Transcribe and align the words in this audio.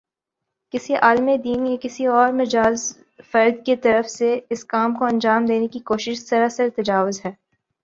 کسی 0.73 0.95
عالمِ 0.95 1.37
دین 1.43 1.65
یا 1.65 1.75
کسی 1.81 2.05
اور 2.05 2.25
غیر 2.25 2.33
مجاز 2.33 2.97
فرد 3.31 3.65
کی 3.65 3.75
طرف 3.75 4.09
سے 4.09 4.39
اس 4.49 4.65
کام 4.65 4.95
کو 4.95 5.05
انجام 5.05 5.45
دینے 5.45 5.67
کی 5.67 5.79
کوشش 5.79 6.19
سراسر 6.19 6.69
تجاوز 6.77 7.25
ہے 7.25 7.31